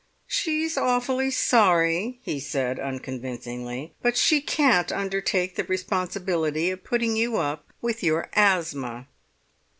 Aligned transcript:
"She's 0.25 0.77
awfully 0.79 1.29
sorry," 1.29 2.17
he 2.23 2.39
said 2.39 2.79
unconvincingly, 2.79 3.93
"but 4.01 4.17
she 4.17 4.41
can't 4.41 4.91
undertake 4.91 5.55
the 5.55 5.63
responsibility 5.65 6.71
of 6.71 6.83
putting 6.83 7.15
you 7.15 7.37
up 7.37 7.67
with 7.83 8.01
your 8.01 8.27
asthma." 8.33 9.05